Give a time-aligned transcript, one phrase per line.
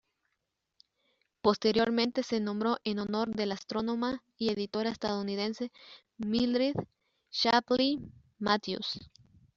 [1.43, 5.71] Posteriormente se nombró en honor de la astrónoma y editora estadounidense
[6.17, 6.73] Mildred
[7.31, 7.99] Shapley
[8.39, 8.99] Matthews.